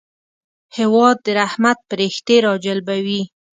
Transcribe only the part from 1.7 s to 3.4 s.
پرښتې راجلبوي.